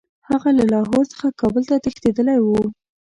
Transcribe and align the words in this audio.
هغه 0.29 0.49
له 0.57 0.63
لاهور 0.73 1.03
څخه 1.13 1.27
کابل 1.41 1.63
ته 1.69 1.75
تښتېتدلی 1.85 2.37
وو. 2.41 2.63